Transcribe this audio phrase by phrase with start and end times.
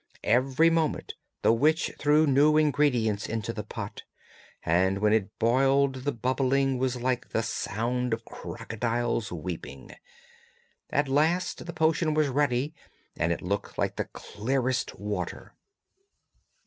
[0.23, 1.13] Every moment
[1.43, 4.01] the witch threw new ingredients into the pot,
[4.63, 9.91] and when it boiled the bubbling was like the sound of crocodiles weeping.
[10.89, 12.73] At last the potion was ready
[13.15, 15.53] and it looked like the clearest water.